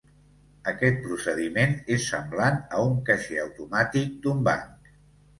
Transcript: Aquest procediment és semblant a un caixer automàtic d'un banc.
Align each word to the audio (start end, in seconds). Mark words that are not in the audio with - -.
Aquest 0.69 0.95
procediment 1.01 1.75
és 1.95 2.07
semblant 2.13 2.57
a 2.77 2.79
un 2.85 2.95
caixer 3.09 3.37
automàtic 3.43 4.17
d'un 4.25 4.41
banc. 4.49 4.91